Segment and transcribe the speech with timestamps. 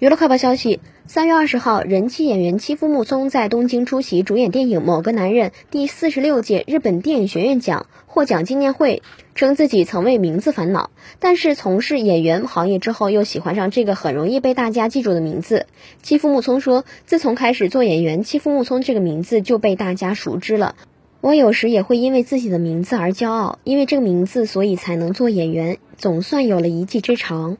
[0.00, 9.02] 娱乐快报消息：三月二十号，人气演员妻夫木聪在东京出席主演电影《某个男人》第四十六届日本电影学院奖获奖纪念会，
[9.36, 15.66] 称自己曾为名字烦恼，但是从事演员行业之后又喜欢上这个很容易被大家记住的名字。
[16.02, 20.74] 妻夫木聪说：“自从开始做演员，妻夫木聪这个名字就被大家熟知了。
[21.20, 27.58] 我有时也会因为自己的名字而骄傲，因为这个名字，所以才能做演员，总算有了一技之长。”